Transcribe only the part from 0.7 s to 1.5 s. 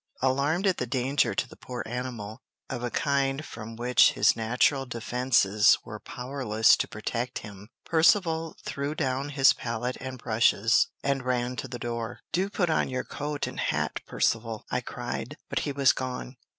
the danger to